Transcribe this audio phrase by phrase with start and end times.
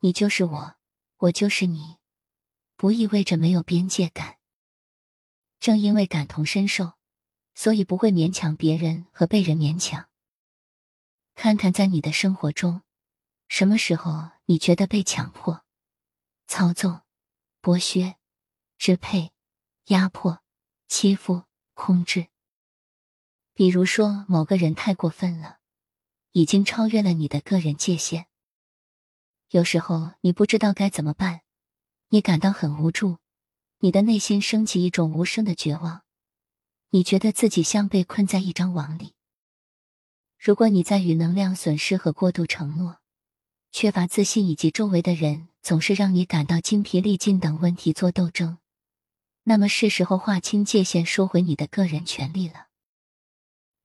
[0.00, 0.76] 你就是我，
[1.16, 1.96] 我就是你，
[2.76, 4.38] 不意味着没有边界感。
[5.58, 6.92] 正因为感同身受，
[7.54, 10.08] 所以不会勉强别人和被人勉强。
[11.34, 12.82] 看看在你的生活中，
[13.48, 15.64] 什么时候你觉得被强迫、
[16.46, 17.00] 操纵、
[17.62, 18.16] 剥削、
[18.78, 19.32] 支配、
[19.86, 20.42] 压迫、
[20.88, 21.44] 欺负、
[21.74, 22.28] 控制？
[23.54, 25.60] 比如说，某个人太过分了，
[26.32, 28.26] 已经超越了你的个人界限。
[29.50, 31.42] 有时候你不知道该怎么办，
[32.08, 33.18] 你感到很无助，
[33.78, 36.02] 你的内心升起一种无声的绝望，
[36.90, 39.14] 你觉得自己像被困在一张网里。
[40.38, 42.98] 如果你在与能量损失和过度承诺、
[43.70, 48.58] 缺乏自信以及周围的人总是让你感到精疲力尽等问题做斗争，
[49.44, 52.66] 那么是时候划清界限，收回你的个人权利了。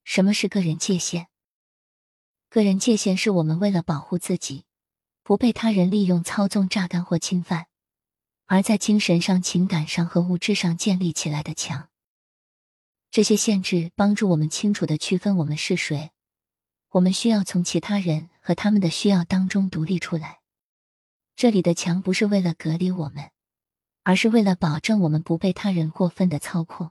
[0.02, 1.28] 什么是个人界限？
[2.50, 4.64] 个人界限是我们为了保护自己，
[5.22, 7.66] 不被他人利用、操纵、榨干或侵犯，
[8.46, 11.88] 而在精神上、情感上和物质上建立起来的墙。
[13.10, 16.10] 这些限制帮助我们清楚的区分我们是谁。
[16.90, 20.40] 我们需要从其他人和他们的需要当中独立出来。
[21.36, 23.30] 这里的墙不是为了隔离我们，
[24.02, 26.90] 而是为了保证我们不被他人过分的操控。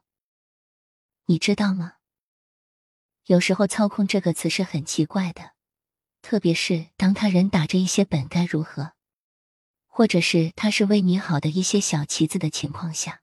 [1.26, 1.94] 你知道吗？
[3.26, 5.52] 有时候“操控”这个词是很奇怪的，
[6.22, 8.94] 特别是当他人打着一些“本该如何”，
[9.88, 13.22] 或者是他是为你好的一些小旗子的情况下。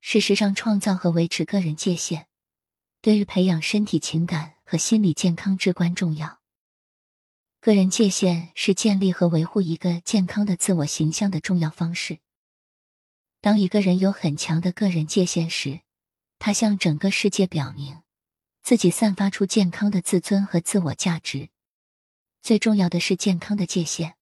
[0.00, 2.26] 事实上，创造和维持个人界限，
[3.00, 4.58] 对于培养身体情感。
[4.70, 6.40] 和心理健康至关重要。
[7.58, 12.18] 个人界限是建立和维护一个健康的自我形象的重要方式。
[13.40, 15.80] 当一个人有很强的个人界限时，
[16.38, 18.02] 他向整个世界表明
[18.62, 21.48] 自己散发出健康的自尊和自我价值。
[22.42, 24.16] 最重要的是，健康的界限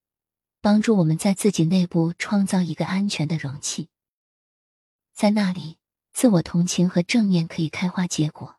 [0.61, 3.89] 帮助我们在自己内部创造一个安全的容器，
[5.13, 5.79] 在那里，
[6.13, 8.57] 自我同情和正念可以开花结果。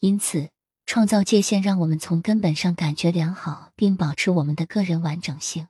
[0.00, 0.50] 因此。
[0.86, 5.68] 创造界限，让我们从根本上感觉良好，并保持我们的个人完整性。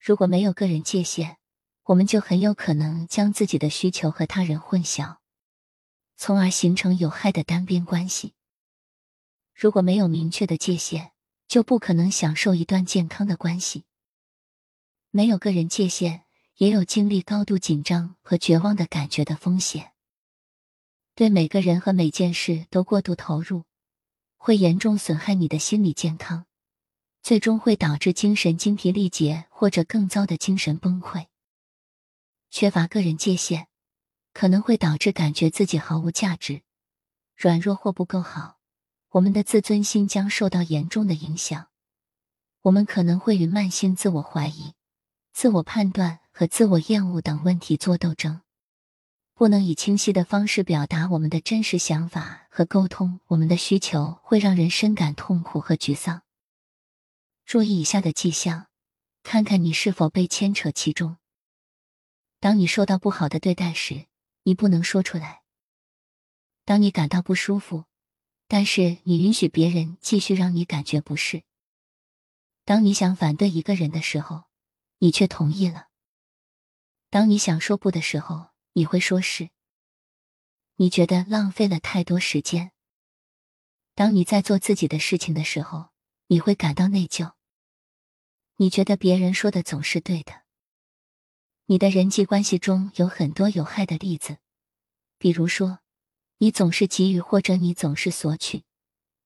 [0.00, 1.36] 如果没有个人界限，
[1.82, 5.18] 我们就很有可能将自己的需求和他人混淆，
[6.16, 8.32] 从而形成有害的单边关系。
[9.54, 11.11] 如果没有明确的界限，
[11.52, 13.84] 就不可能享受一段健康的关系。
[15.10, 16.24] 没有个人界限，
[16.56, 19.92] 也有经历高度紧张和绝望的感觉的风险。
[21.14, 23.64] 对每个人和每件事都过度投入。
[24.38, 26.46] 会严重损害你的心理健康，
[27.22, 31.26] 最终会导致精神精疲力竭或者更糟的精神崩溃。
[32.48, 33.66] 缺乏个人界限，
[34.32, 36.62] 可能会导致感觉自己毫无价值、
[37.36, 38.61] 软弱或不够好。
[39.12, 41.68] 我们的自尊心将受到严重的影响，
[42.62, 44.72] 我们可能会与慢性自我怀疑、
[45.34, 48.40] 自我判断和自我厌恶等问题做斗争。
[49.34, 56.22] 不能以清晰的方式表达我们的真实想法和沟通我们的需求，会让人深感痛苦和沮丧。
[57.44, 58.68] 注意以下的迹象，
[59.22, 61.18] 看看你是否被牵扯其中。
[62.40, 64.06] 当你受到不好的对待时，
[64.44, 65.42] 你不能说出来；
[66.64, 67.84] 当你感到不舒服，
[68.52, 71.40] 但是你允许别人继续让你感觉不适；
[72.66, 74.44] 当你想反对一个人的时候，
[74.98, 75.88] 你却同意了；
[77.08, 78.50] 当你想说不的时候。
[78.74, 79.50] 你会说是，
[80.76, 82.72] 你觉得浪费了太多时间。
[83.94, 85.90] 当你在做自己的事情的时候，
[86.28, 87.32] 你会感到内疚。
[88.56, 90.42] 你觉得别人说的总是对的。
[91.66, 94.38] 你的人际关系中有很多有害的例子，
[95.18, 95.81] 比如说，
[96.42, 98.64] 你总是给予或者你总是索取。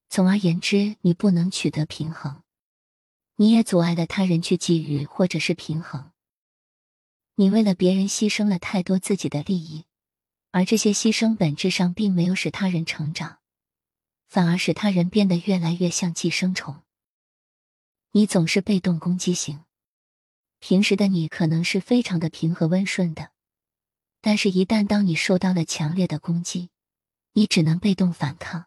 [0.07, 2.43] 总而言之，你不能取得平衡。
[3.37, 6.11] 你也阻碍了他人去给予或者是平衡。
[7.33, 9.85] 你为了别人牺牲了太多自己的利益，
[10.51, 13.39] 而这些牺牲本质上并没有使他人成长，
[14.27, 16.83] 反而使他人变得越来越像寄生虫。
[18.11, 19.63] 你总是被动攻击型，
[20.59, 23.31] 平时的你可能是非常的平和温顺的，
[24.21, 26.69] 但是，一旦当你受到了强烈的攻击，
[27.37, 28.65] 你只能被动反抗。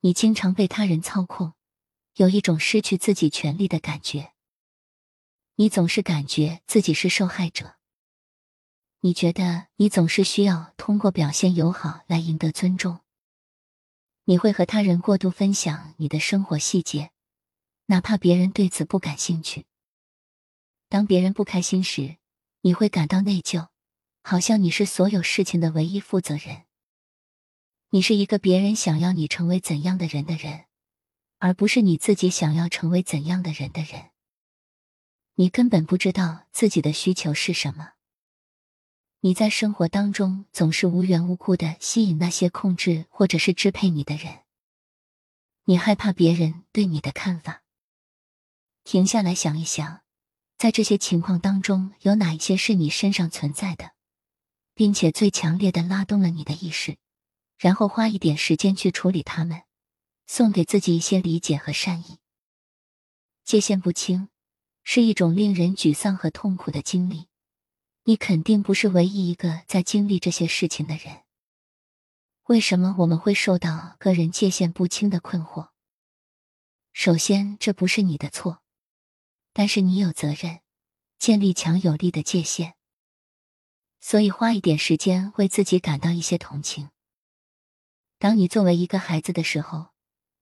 [0.00, 1.52] 你经常被他人操控，
[2.16, 4.32] 有一种失去自己权利的感觉。
[5.54, 7.76] 你总是感觉自己是受害者。
[8.98, 12.98] 你觉得你总是需要通过表现友好来赢得尊重。
[14.24, 17.12] 你会和他人过度分享你的生活细节，
[17.84, 19.66] 哪怕别人对此不感兴趣。
[20.88, 22.16] 当别人不开心时，
[22.62, 23.68] 你会感到内疚，
[24.24, 26.65] 好像你是所有事情的唯一负责人。
[27.90, 30.64] 你是一个别人想要你成为怎样的人的人，
[31.38, 34.10] 而不是你自己想要成为怎样的人的人。
[35.36, 37.92] 你根本不知道自己的需求是什么。
[39.20, 44.40] 你在生活当中总是无缘无故的吸引那些控制或者是支配你的人。
[45.64, 47.62] 你害怕别人对你的看法。
[48.84, 50.02] 停下来想一想，
[50.58, 53.92] 在这些情况当中，有哪一些是你身上存在的，
[54.74, 56.96] 并且最强烈的拉动了你的意识，
[57.58, 59.62] 然后花一点时间去处理它们，
[60.26, 62.18] 送给自己一些理解和善意。
[63.44, 64.28] 界限不清，
[64.82, 67.28] 是一种令人沮丧和痛苦的经历。
[68.04, 71.22] 你肯定不是唯一一个在经历这些事情的人。
[72.44, 75.70] 为什么我们会受到个人界限不清的困惑？
[76.92, 78.62] 首先，这不是你的错，
[79.52, 80.60] 但是你有责任
[81.18, 82.74] 建立强有力的界限。
[84.00, 86.90] 所以，花一点时间为自己感到一些同情。
[88.18, 89.88] 当你作为一个孩子的时候，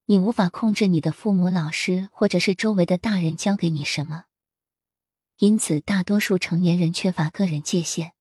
[0.06, 4.24] 你无法控制你的父母、老师或者是周围的大人教给你什么。
[5.38, 8.12] 因此，大多数成年人缺乏个人界限，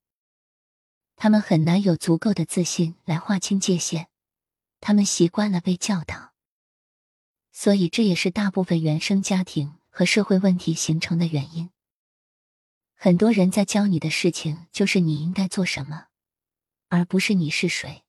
[1.15, 4.07] 他们很难有足够的自信来划清界限。
[4.81, 6.33] 他们习惯了被教导，
[7.51, 11.69] 所以这也是大部分原生家庭和社会问题形成的原因。
[12.95, 16.07] 很多人在教你的事情就是你应该做什么，
[16.89, 18.02] 而不是你是谁。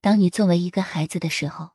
[0.00, 1.70] 当你作为一个孩子的时候，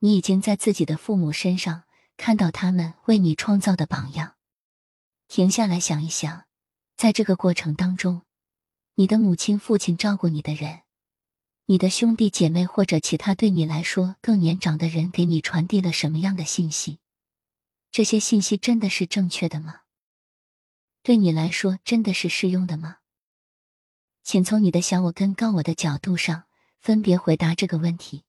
[0.00, 1.84] 你已经在自己的父母身上
[2.16, 4.36] 看到他们为你创造的榜样。
[5.28, 6.46] 停下来想一想，
[6.96, 8.22] 在这个过程当中，
[8.96, 10.80] 你的母亲、父亲照顾你的人，
[11.66, 16.98] 你的兄弟姐妹或者其他对你来说更年长的人给你传递了什么样的信息？
[17.92, 19.82] 这些信息真的是正确的吗？
[21.02, 22.98] 对你来说真的是适用的吗？
[24.24, 26.44] 请从你的小我跟高我的角度上
[26.80, 28.24] 分别回答这个问题。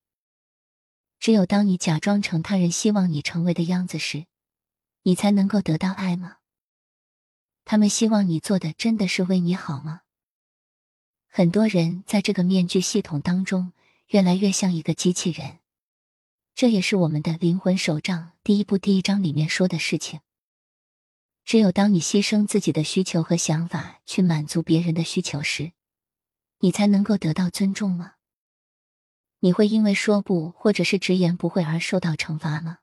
[1.19, 4.25] 只有当你假装成他人希望你成为的样子时，
[5.03, 6.38] 你才能够得到爱吗？
[7.63, 10.01] 他们希望你做的真的是为你好吗？
[11.27, 13.71] 很多人在这个面具系统当中
[14.07, 15.59] 越来越像一个机器人，
[16.54, 20.19] 这也是我们的灵魂手账第一部第一章里面说的事情。
[21.45, 25.71] 只有当你牺牲自己的需求和想法去满足别人的需求时，
[26.59, 28.15] 你才能够得到尊重吗？
[29.44, 32.78] 你会因为说不或者是直言不讳而受到惩罚吗？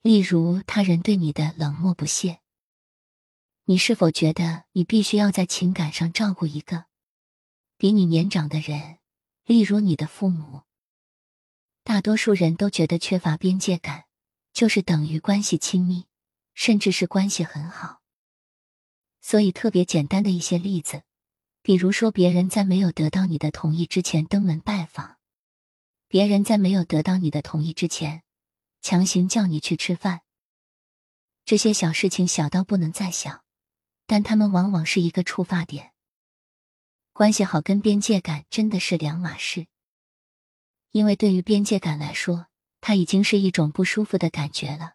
[0.00, 2.40] 例如他人对你的冷漠不屑。
[3.66, 6.86] 你是否觉得你必须要在情感上照顾一个
[7.76, 8.98] 比你年长的人，
[9.44, 10.62] 例如你的父母？
[11.82, 14.04] 大多数人都觉得缺乏边界感
[14.54, 16.06] 就是等于关系亲密，
[16.54, 18.00] 甚至是关系很好。
[19.20, 21.02] 所以，特别简单的一些例子，
[21.60, 25.15] 比如说别人在没有得到你的同意之前登门拜访，
[26.08, 28.22] 别人在没有得到你的同意之前
[28.80, 30.22] 强行叫你去吃饭，
[31.44, 33.42] 这些小事情小到不能再小。
[34.06, 35.92] 但他们往往是一个触发点。
[37.12, 39.66] 关系好跟边界感真的是两码事，
[40.92, 42.46] 因为对于边界感来说，
[42.80, 44.92] 它已经是一种不舒服的感觉了。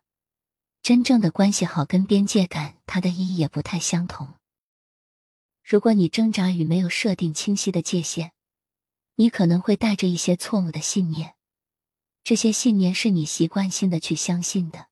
[0.82, 4.36] 真正的关系好跟边界感，它的意义也不太相同。
[5.62, 8.32] 如果你挣扎于没有设定清晰的界限，
[9.16, 11.36] 你可能会带着一些错误的信念，
[12.24, 14.88] 这些信念是你习惯性的去相信的，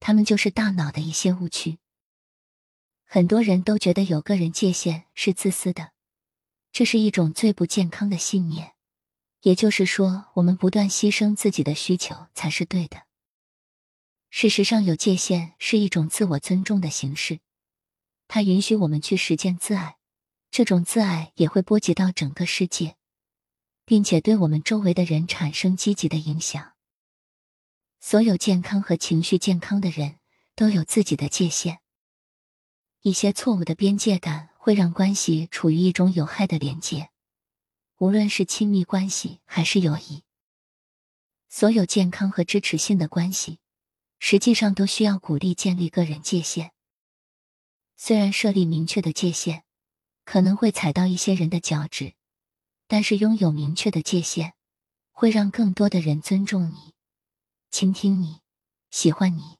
[0.00, 1.78] 他们就是大脑的一些误区。
[3.04, 5.92] 很多人都觉得有个人界限是自私的，
[6.72, 8.74] 这是一种最不健康的信念。
[9.42, 13.04] 也就是说，我们不断牺牲自己的需求才是对的。
[14.28, 17.40] 事实上，有界限是一种自我尊重的形式，
[18.26, 19.96] 它允许我们去实践自爱。
[20.50, 22.97] 这种自爱也会波及到整个世界，
[23.88, 26.74] 并且对我们周围的人产生积极的影响。
[28.00, 30.18] 所有健康和情绪健康的人
[30.54, 31.80] 都有自己的界限。
[33.00, 37.08] 一些错误的边界感会让关系处于一种有害的连接，
[37.96, 40.22] 无论是亲密关系还是友谊。
[41.48, 43.58] 所有健康和支持性的关系，
[44.18, 46.72] 实际上都需要鼓励建立个人界限。
[47.96, 49.64] 虽然设立明确的界限
[50.26, 52.12] 可能会踩到一些人的脚趾，
[52.88, 54.54] 但是拥有明确的界限
[55.12, 56.94] 会让更多的人尊重你、
[57.70, 58.40] 倾听你、
[58.90, 59.58] 喜欢你。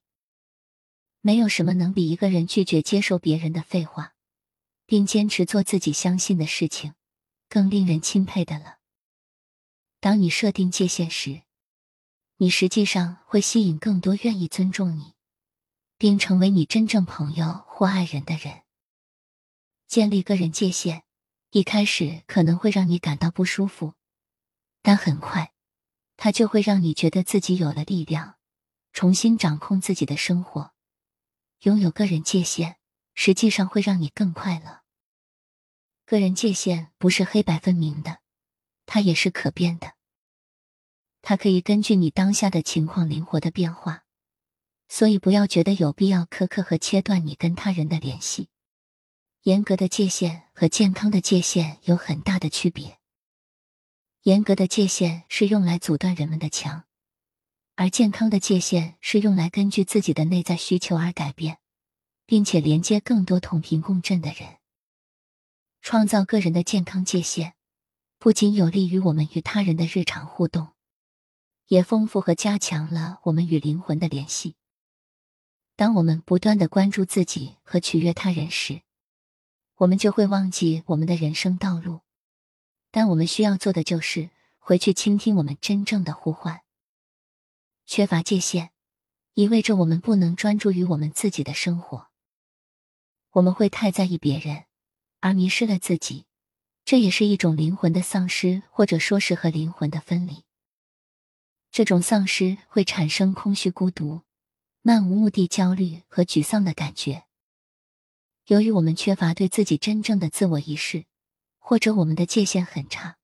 [1.20, 4.14] 没有什么能比一个人拒绝接受别人的废话，
[4.86, 6.94] 并坚持做自己相信的事情，
[7.48, 8.78] 更令人钦佩的了。
[10.00, 11.42] 当你设定界限时，
[12.36, 15.14] 你实际上会吸引更多愿意尊重你，
[15.98, 18.62] 并成为你真正朋友或爱人的人。
[19.86, 21.02] 建立个人界限，
[21.50, 23.94] 一开始可能会让你感到不舒服，
[24.82, 25.54] 但很快，
[26.16, 28.36] 它就会让你觉得自己有了力量，
[28.92, 30.72] 重新掌控自己的生活。
[31.62, 32.76] 拥有个人界限，
[33.14, 34.82] 实际上会让你更快乐。
[36.04, 38.18] 个人界限不是黑白分明的，
[38.84, 39.94] 它也是可变的。
[41.22, 44.04] 它可以根据你当下的情况灵活的变化，
[44.88, 48.50] 所以不要觉得有必要苛刻和切断你跟他人的联系。
[49.48, 52.98] 严格的界限和健康的界限有很大的区别。
[54.24, 56.84] 严格的界限是用来阻断人们的墙，
[57.74, 61.60] 而健康的界限是用来根据自己的内在需求而改变，
[62.26, 64.58] 并且连接更多同频共振的人。
[65.80, 67.54] 创造个人的健康界限，
[68.18, 70.74] 不仅有利于我们与他人的日常互动。
[71.68, 74.56] 也丰富和加强了我们与灵魂的联系。
[75.74, 78.82] 当我们不断的关注自己和取悦他人时，
[79.78, 82.00] 我们就会忘记我们的人生道路。
[82.90, 86.62] 但我们需要做的就是回去倾听我们真正的呼唤。
[87.86, 88.70] 缺乏界限，
[89.34, 92.08] 意味着我们不能专注于我们自己的生活。
[93.32, 94.64] 我们会太在意别人，
[95.20, 96.26] 而迷失了自己。
[96.84, 100.44] 这也是一种灵魂的丧失，或者说是和灵魂的分离。
[101.70, 104.22] 这种丧失会产生空虚、孤独、
[104.80, 107.27] 漫无目的、焦虑和沮丧的感觉。
[108.48, 111.04] 由于我们缺乏对自己真正的自我意识，
[111.58, 113.18] 或者我们的界限很差，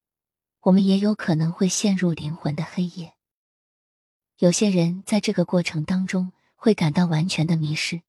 [0.61, 3.15] 我们也有可能会陷入灵魂的黑夜。
[4.37, 8.03] 有些人在这个过程当中会感到完全的迷失。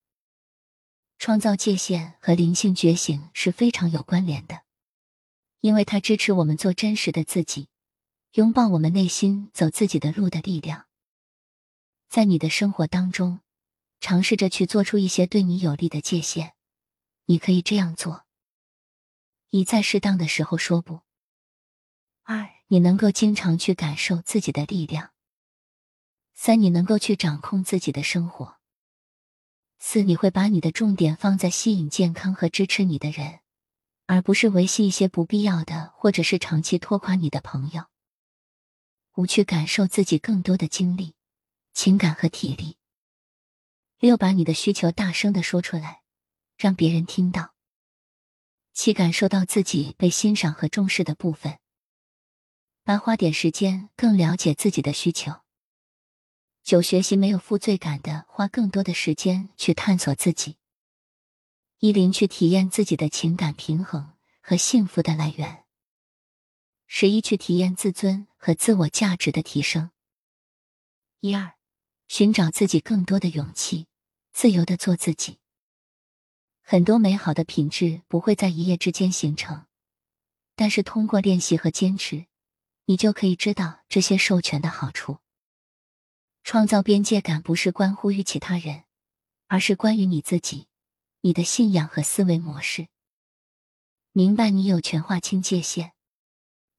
[1.17, 4.63] 创造界限和灵性觉醒是非常有关联的，
[5.62, 7.69] 因为它支持我们做真实的自己。
[8.34, 10.88] 拥抱我们内心走自己的路的力量，
[12.10, 13.39] 在你的生活当中，
[14.01, 16.55] 尝试着去做出一些对你有利的界限。
[17.25, 18.25] 你可以这样做：
[19.50, 21.00] 一，在适当的时候说不；
[22.24, 25.10] 二，你能够经常去感受自己的力量；
[26.36, 28.60] 三，你能够去掌控自己的生活；
[29.79, 33.39] 四，你会把你的重点放在吸引健康和支持你的人，
[34.05, 37.86] 而不是维系一些不必要的或者是长期拖垮你的朋友。
[39.15, 41.15] 五去感受自己更多的精力、
[41.74, 42.77] 情感和体力。
[43.98, 46.01] 六把你的需求大声的说出来，
[46.58, 47.54] 让别人听到。
[48.74, 51.60] 七感受到自己被欣赏和重视的部分。
[52.84, 55.42] 八花点时间更了解自己的需求。
[56.64, 60.58] 九学习没有负罪感的花更多的时间去探索自己。
[61.80, 65.64] 一零去体验自己的情感平衡和幸福的来源。
[66.88, 69.92] 十一去体验自尊和自我价值的提升。
[71.20, 71.56] 一二，
[72.08, 73.88] 寻找自己更多的勇气，
[74.32, 75.40] 自由的做自己。
[76.67, 79.67] 很多美好的品质不会在一夜之间形成，
[80.55, 82.25] 但是通过练习和坚持，
[82.86, 85.19] 你就可以知道这些授权的好处。
[86.43, 88.86] 创造边界感不是关乎于其他人，
[89.45, 90.65] 而是关于你自己、
[91.22, 92.88] 你的信仰和思维模式。
[94.12, 95.91] 明白你有权划清界限。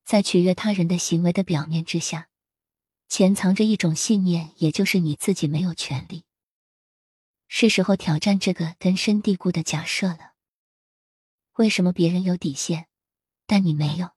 [0.04, 2.28] 在取悦他人的行为的表面之下，
[3.08, 6.24] 潜藏着一种信念，也就是你自己没有权利。
[7.48, 10.32] 是时候挑战这个根深蒂固的假设了。
[11.54, 12.88] 为什么别人有底线，
[13.46, 14.10] 但你没有？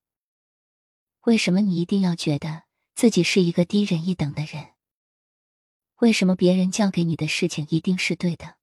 [1.22, 2.64] 为什么你一定要觉得
[2.96, 4.70] 自己是一个低人一等的人？
[5.98, 8.56] 为什么别人教给你的事情一定是对的？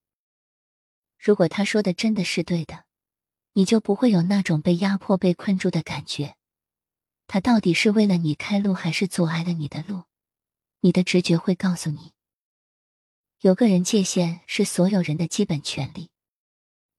[1.18, 2.84] 如果他说的真的是对的，
[3.52, 6.36] 你就不会有那种被压迫、被困住的感觉。
[7.26, 10.04] 他到底是为了你开路，还是阻碍了你的路？
[10.80, 12.12] 你的直觉会告诉你。
[13.46, 16.10] 有个人界限是所有人的基本权利，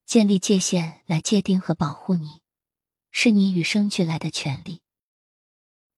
[0.05, 2.39] 建立界限来界定和保护你，
[3.11, 4.79] 是你与生俱来的权利。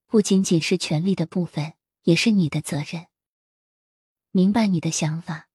[0.08, 3.06] 不仅仅是权利的部分，也是你的责任。
[4.32, 5.50] 明白你的想法、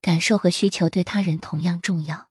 [0.00, 2.28] 感受和需求对他人同样重要。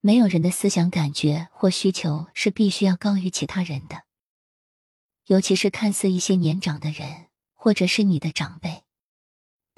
[0.00, 4.04] 没有人的思想、感觉或需求是必须要高于其他人的。
[5.26, 8.84] 尤其是看似一些年长的人，或者是你的长辈，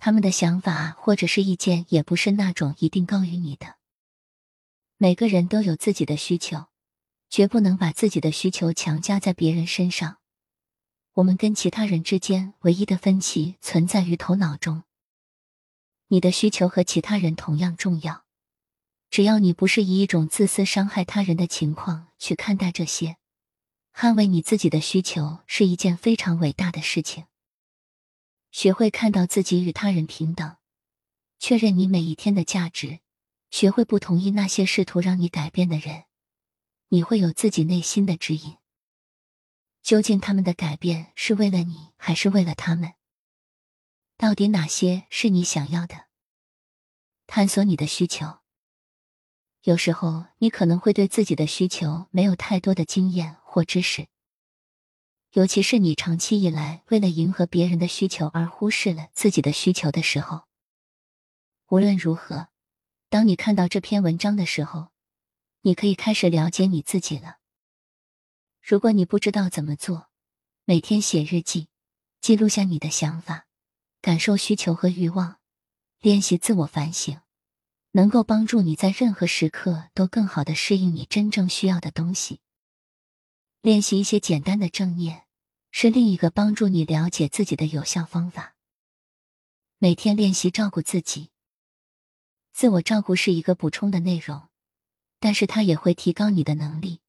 [0.04, 3.76] 他们的想法或者是意见也不是那种一定高于你的。
[4.98, 6.66] 每个人都有自己的需求，
[7.30, 10.18] 绝不能把自己的需求强加在别人身上。
[11.14, 14.82] 我们跟其他人之间唯一的分歧存在于头脑中。
[16.08, 18.26] 你的需求和其他人同样重要，
[19.08, 23.16] 只要你不是以一种自私伤害他人的情况去看待这些。
[23.94, 27.24] 捍卫你自己的需求是一件非常伟大的事情。
[28.54, 30.58] 学会看到自己与他人平等，
[31.40, 33.00] 确认你每一天的价值，
[33.50, 36.04] 学会不同意那些试图让你改变的人，
[36.90, 38.58] 你会有自己内心的指引。
[39.82, 42.94] 究竟他们的改变是为了你，还是为了他们？
[44.16, 46.06] 到底哪些是你想要的？
[47.26, 48.38] 探索你的需求。
[49.62, 54.06] 有时候，你可能会对自己的需求没有太多的经验或知识，
[55.34, 60.44] 尤其是你长期以来为了迎合别人的需求而忽视了自己的需求的时候。
[61.70, 62.50] 无论如何，
[63.08, 64.90] 当你看到这篇文章的时候，
[65.62, 67.38] 你可以开始了解你自己了。
[68.62, 70.08] 如果你不知道怎么做，
[70.66, 71.66] 每天写日记，
[72.20, 73.48] 记录下你的想法、
[74.00, 75.40] 感受、需求和欲望，
[76.00, 77.20] 练习自我反省。
[77.90, 82.40] 能够帮助你在任何时刻都更好的适应你真正需要的东西。
[83.62, 85.23] 练习一些简单的正念，
[85.76, 88.54] 是另一个帮助你了解自己的有效方法。
[89.78, 91.30] 每天练习照顾自己。
[92.52, 94.48] 自我照顾是一个补充的内容，
[95.18, 97.00] 但是它也会提高你的能力。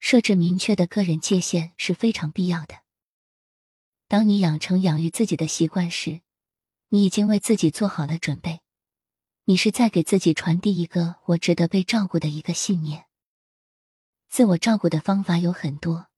[0.00, 2.80] 设置明确的个人界限是非常必要的。
[4.08, 6.20] 当你养成养育自己的习惯时，
[6.88, 8.60] 你已经为自己做好了准备。
[9.44, 13.04] 你是在给自己传递一个我值得被照顾的一个信念。
[14.28, 16.08] 自我照顾的方法有很多，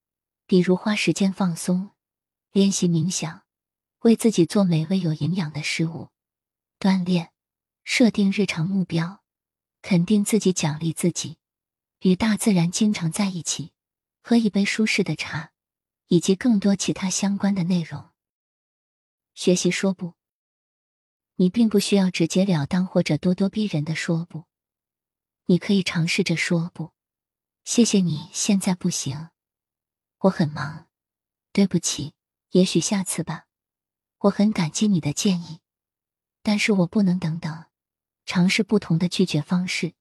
[0.52, 1.92] 比如花时间放松、
[2.50, 3.44] 练习冥想、
[4.00, 6.10] 为自己做美味有营养的食物、
[6.78, 7.32] 锻炼、
[7.84, 9.22] 设定日常目标、
[9.80, 11.38] 肯定自己、奖励自己、
[12.00, 13.72] 与大自然经常在一起、
[14.22, 15.52] 喝一杯舒适的茶，
[16.08, 18.10] 以及更多其他相关的内容。
[19.32, 20.12] 学习说不。
[21.36, 24.44] 你并不需要直截了当或者咄咄逼人的说不，
[25.46, 26.92] 你可以尝试着说不。
[27.64, 29.30] 谢谢你，现在不行，
[30.22, 30.86] 我很忙，
[31.52, 32.14] 对不起，
[32.50, 33.46] 也许下次吧。
[34.18, 35.58] 我很感激你的建议，
[36.44, 37.64] 但是我不能等等。
[38.24, 39.94] 尝试不同的拒绝方式，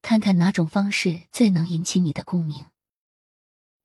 [0.00, 2.66] 看看哪种方式最能引起你的共鸣。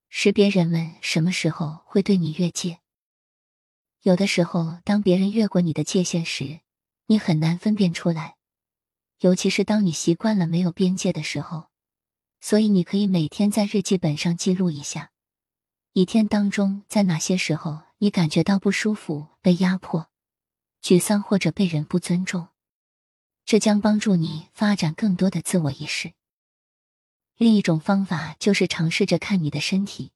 [0.10, 2.79] 识别人们什么时候会对你越界。
[4.01, 6.62] 有的时候，当别人越过你的界限时。
[7.05, 8.36] 你很难分辨出来，
[9.19, 11.69] 尤其是当你习惯了没有边界的时候。
[12.41, 15.11] 所以，你可以每天在日记本上记录一下，
[15.98, 20.12] 一天当中在哪些时候你感觉到不舒服、被压迫、
[20.79, 22.50] 沮丧或者被人不尊重。
[23.46, 26.14] 这将帮助你发展更多的自我意识。
[27.36, 30.12] 另一种方法就是尝试着看你的身体，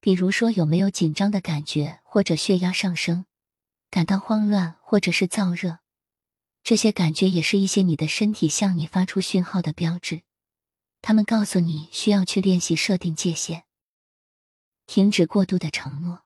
[0.00, 3.26] 比如说有没有紧张的感觉，或者血压上升，
[3.90, 5.80] 感到慌乱，或者是燥热。
[6.62, 10.22] 这些感觉也是一些你的身体向你发出讯号的标志，
[11.02, 13.64] 他们告诉你需要去练习设定界限，
[14.86, 16.24] 停止过度的承诺。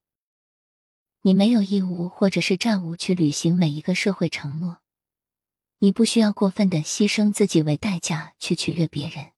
[1.23, 4.79] 你没有义务或者是债务去履行每一个社会承诺，
[5.79, 9.33] 你不需要过分的牺牲自己为代价去取悦别人。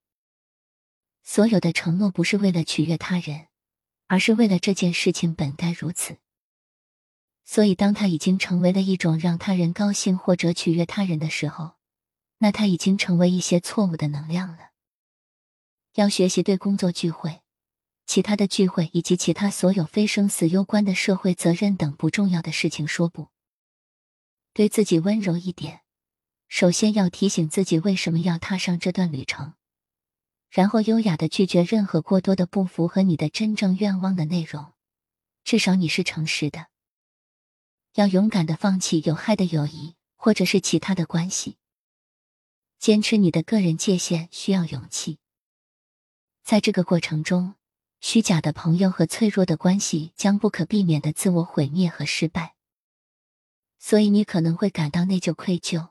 [1.23, 3.49] 所有的承诺不是为了取悦他人，
[4.07, 6.19] 而是为了这件事情本该如此。
[7.45, 11.73] 所以，当他已经成为了一种让他人高兴或者取悦他人的时候，
[12.39, 14.71] 那他已经成为一些错误的能量了。
[15.95, 17.40] 要学习对工作聚会、
[18.11, 23.29] 其他的聚会以及其他所有非生死攸关的社会责任等不重要的事情说不。
[24.53, 25.83] 对自己温柔一点，
[26.49, 29.55] 首先要提醒自己为什么要踏上这段旅程，
[30.51, 34.73] 然后优雅的拒绝任何过多的不符合你的真正愿望的内容。
[35.45, 36.67] 至少你是诚实的。
[37.95, 41.59] 要勇敢的放弃有害的友谊，或者是其他的关系。
[42.77, 45.21] 坚持你的个人界限需要勇气，
[46.43, 47.55] 在这个过程中，
[48.01, 52.55] 虚假的朋友和脆弱的关系将不可避免的自我毁灭和失败。
[53.79, 55.91] 所以你可能会感到内疚、愧疚，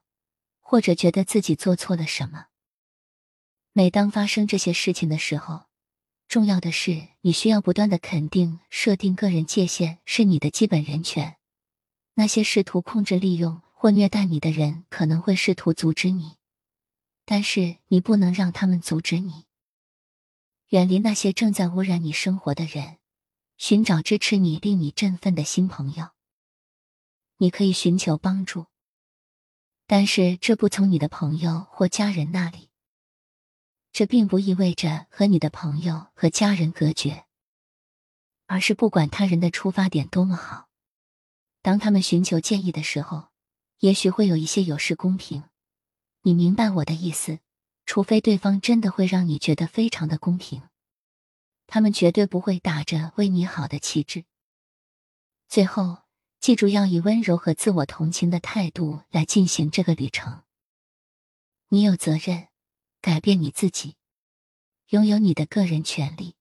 [0.60, 2.48] 或者觉得自己做错了什么。
[3.74, 5.66] 每当发生这些事情的时候，
[6.28, 11.38] 重要的是你需要不断的肯定，设定个人界限是你的基本人权。
[12.16, 16.38] 那些试图控制、利用或虐待你的人可能会试图阻止你，
[17.26, 19.46] 但是你不能让他们阻止你。
[20.70, 23.00] 远离那些正在污染你生活的人，
[23.58, 26.10] 寻找支持你、令你振奋的新朋友。
[27.38, 28.68] 你可以寻求帮助，
[29.88, 32.70] 但是这不从你的朋友或家人那里。
[33.92, 37.26] 这并不意味着和你的朋友和家人隔绝，
[38.46, 40.70] 而是不管他人的出发点多么好。
[41.64, 43.30] 当他们寻求建议的时候，
[43.80, 45.46] 也许会有一些有失公平。
[46.22, 47.40] 你明白我的意思？
[47.90, 50.62] 除非对方真的会让你觉得非常的公平，
[51.66, 54.26] 他们绝对不会打着为你好的旗帜。
[55.48, 56.04] 最后，
[56.40, 60.44] 记住要以温柔和自我同情的态度来进行这个旅程。
[61.70, 62.50] 你有责任
[63.02, 63.96] 改变你自己，
[64.90, 66.36] 拥有你的个人权利。